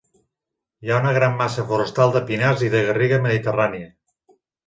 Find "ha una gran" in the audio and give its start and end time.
0.93-1.35